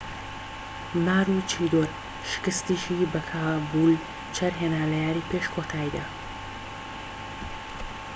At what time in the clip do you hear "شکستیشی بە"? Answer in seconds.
2.31-3.21